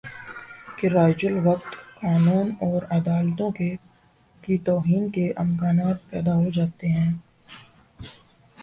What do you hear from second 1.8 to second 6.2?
قانون اور عدالتوں کی توہین کے امکانات